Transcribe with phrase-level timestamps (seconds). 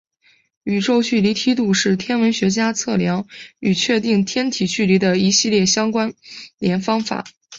[0.63, 3.27] 宇宙距离梯度是天文学家测量
[3.59, 6.15] 与确定天体距离的一系列相关
[6.57, 7.23] 联方法。